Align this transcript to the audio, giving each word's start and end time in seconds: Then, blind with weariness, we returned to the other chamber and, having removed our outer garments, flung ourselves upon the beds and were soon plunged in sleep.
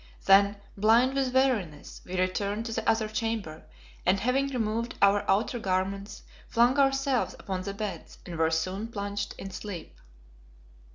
Then, 0.25 0.57
blind 0.75 1.13
with 1.13 1.31
weariness, 1.31 2.01
we 2.03 2.19
returned 2.19 2.65
to 2.65 2.73
the 2.73 2.89
other 2.89 3.07
chamber 3.07 3.63
and, 4.03 4.19
having 4.19 4.47
removed 4.47 4.95
our 4.99 5.23
outer 5.29 5.59
garments, 5.59 6.23
flung 6.47 6.79
ourselves 6.79 7.35
upon 7.37 7.61
the 7.61 7.73
beds 7.75 8.17
and 8.25 8.35
were 8.35 8.49
soon 8.49 8.87
plunged 8.87 9.35
in 9.37 9.51
sleep. 9.51 9.95